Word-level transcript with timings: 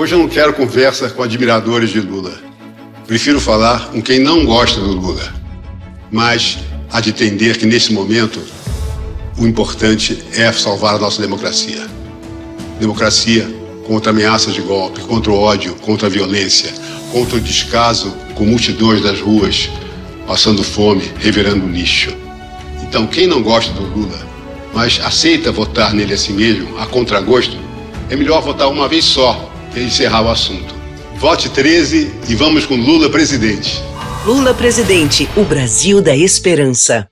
Hoje 0.00 0.14
eu 0.14 0.20
não 0.20 0.28
quero 0.28 0.52
conversa 0.52 1.10
com 1.10 1.24
admiradores 1.24 1.90
de 1.90 2.00
Lula. 2.00 2.32
Prefiro 3.04 3.40
falar 3.40 3.88
com 3.88 4.00
quem 4.00 4.20
não 4.20 4.44
gosta 4.44 4.80
do 4.80 4.92
Lula. 4.92 5.34
Mas 6.08 6.58
há 6.92 7.00
de 7.00 7.10
entender 7.10 7.58
que 7.58 7.66
nesse 7.66 7.92
momento 7.92 8.40
o 9.36 9.44
importante 9.44 10.22
é 10.34 10.52
salvar 10.52 10.94
a 10.94 10.98
nossa 11.00 11.20
democracia. 11.20 11.84
Democracia 12.78 13.52
contra 13.88 14.12
ameaças 14.12 14.54
de 14.54 14.60
golpe, 14.60 15.00
contra 15.00 15.32
o 15.32 15.36
ódio, 15.36 15.74
contra 15.74 16.06
a 16.06 16.10
violência, 16.10 16.72
contra 17.10 17.36
o 17.36 17.40
descaso 17.40 18.14
com 18.36 18.46
multidões 18.46 19.02
das 19.02 19.20
ruas 19.20 19.68
passando 20.28 20.62
fome, 20.62 21.10
revirando 21.18 21.66
lixo. 21.66 22.16
Então, 22.84 23.04
quem 23.04 23.26
não 23.26 23.42
gosta 23.42 23.72
do 23.72 23.82
Lula, 23.82 24.24
mas 24.72 25.00
aceita 25.00 25.50
votar 25.50 25.92
nele 25.92 26.14
assim 26.14 26.34
mesmo, 26.34 26.78
a 26.78 26.86
contragosto, 26.86 27.56
é 28.08 28.14
melhor 28.14 28.40
votar 28.42 28.68
uma 28.68 28.86
vez 28.86 29.04
só 29.04 29.47
e 29.78 29.84
encerrar 29.84 30.22
o 30.22 30.30
assunto. 30.30 30.74
Vote 31.16 31.48
13 31.48 32.12
e 32.28 32.34
vamos 32.34 32.66
com 32.66 32.76
Lula 32.76 33.08
presidente. 33.08 33.82
Lula 34.24 34.52
presidente, 34.52 35.28
o 35.36 35.42
Brasil 35.42 36.02
da 36.02 36.16
esperança. 36.16 37.08